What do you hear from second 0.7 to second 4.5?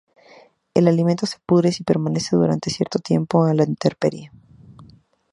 El alimento se pudre si permanece durante cierto tiempo a la intemperie.